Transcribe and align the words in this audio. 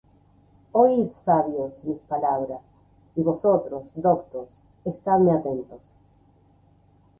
Oid, 0.83 1.11
sabios, 1.13 1.83
mis 1.83 1.99
palabras; 1.99 2.65
Y 3.15 3.21
vosotros, 3.21 3.91
doctos, 3.93 4.49
estadme 4.83 5.31
atentos. 5.31 5.91